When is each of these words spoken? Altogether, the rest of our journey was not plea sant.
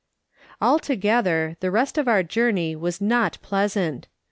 Altogether, 0.63 1.57
the 1.59 1.69
rest 1.69 1.95
of 1.95 2.07
our 2.07 2.23
journey 2.23 2.75
was 2.75 3.01
not 3.01 3.37
plea 3.43 3.67
sant. 3.67 4.07